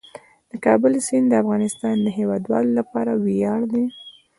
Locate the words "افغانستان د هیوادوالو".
1.43-2.71